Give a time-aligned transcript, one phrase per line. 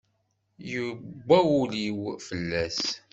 [0.69, 2.81] Yewwa wul-iw fell-as.